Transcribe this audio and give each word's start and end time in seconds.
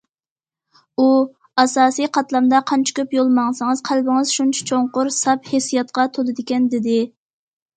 ئۇ: 1.01 1.09
ئاساسىي 1.63 2.09
قاتلامدا 2.17 2.61
قانچە 2.71 2.95
كۆپ 3.01 3.13
يول 3.17 3.29
ماڭسىڭىز 3.35 3.83
قەلبىڭىز 3.91 4.33
شۇنچە 4.39 4.67
چوڭقۇر 4.73 5.13
ساپ 5.19 5.53
ھېسسىياتقا 5.55 6.09
تولىدىكەن، 6.17 6.67
دېدى. 6.77 6.99